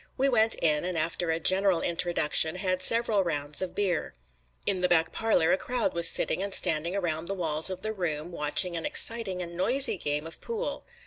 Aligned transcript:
We 0.17 0.27
went 0.29 0.55
in 0.55 0.83
and 0.83 0.97
after 0.97 1.29
a 1.29 1.39
general 1.39 1.81
introduction 1.81 2.55
had 2.55 2.81
several 2.81 3.23
rounds 3.23 3.61
of 3.61 3.75
beer. 3.75 4.15
In 4.65 4.81
the 4.81 4.89
back 4.89 5.11
parlor 5.11 5.51
a 5.51 5.59
crowd 5.59 5.93
was 5.93 6.09
sitting 6.09 6.41
and 6.41 6.55
standing 6.55 6.95
around 6.95 7.25
the 7.27 7.35
walls 7.35 7.69
of 7.69 7.83
the 7.83 7.93
room 7.93 8.31
watching 8.31 8.75
an 8.75 8.83
exciting 8.87 9.43
and 9.43 9.55
noisy 9.55 9.99
game 9.99 10.25
of 10.25 10.41
pool. 10.41 10.85